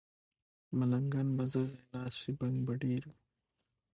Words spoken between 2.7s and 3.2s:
ډېر وي